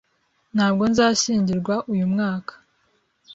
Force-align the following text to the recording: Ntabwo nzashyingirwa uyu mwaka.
Ntabwo 0.55 0.83
nzashyingirwa 0.91 1.75
uyu 1.91 2.05
mwaka. 2.13 2.53